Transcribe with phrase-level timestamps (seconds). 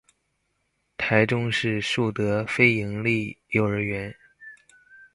[0.97, 4.15] 臺中市樹德非營利幼兒園